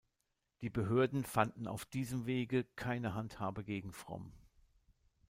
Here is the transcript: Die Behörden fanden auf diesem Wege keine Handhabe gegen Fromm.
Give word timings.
Die 0.61 0.71
Behörden 0.71 1.23
fanden 1.23 1.67
auf 1.67 1.85
diesem 1.85 2.25
Wege 2.25 2.63
keine 2.75 3.13
Handhabe 3.13 3.63
gegen 3.63 3.93
Fromm. 3.93 4.31